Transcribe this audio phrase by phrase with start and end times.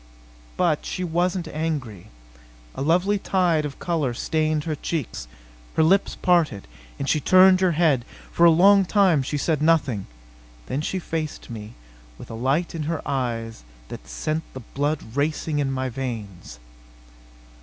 [0.57, 2.07] But she wasn't angry.
[2.73, 5.27] A lovely tide of color stained her cheeks.
[5.75, 8.03] Her lips parted, and she turned her head.
[8.31, 10.07] For a long time she said nothing.
[10.65, 11.75] Then she faced me,
[12.17, 16.57] with a light in her eyes that sent the blood racing in my veins.